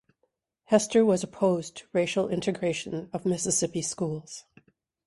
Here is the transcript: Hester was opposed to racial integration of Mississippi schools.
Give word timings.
Hester 0.63 1.05
was 1.05 1.23
opposed 1.23 1.75
to 1.77 1.87
racial 1.93 2.27
integration 2.27 3.07
of 3.13 3.23
Mississippi 3.23 3.83
schools. 3.83 4.45